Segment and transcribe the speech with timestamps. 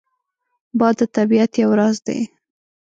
[0.79, 2.19] باد د طبیعت یو راز دی